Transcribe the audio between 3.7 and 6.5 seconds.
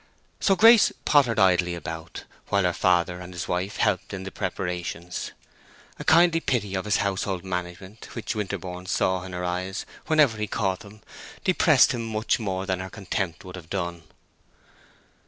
helped on the preparations. A kindly